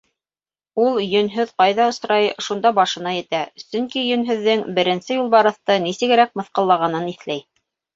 [0.85, 7.51] Ул Йөнһөҙ ҡайҙа осрай, шунда башына етә, сөнки Йөнһөҙҙөң Беренсе Юлбарыҫты нисегерәк мыҫҡыллағанын иҫләй.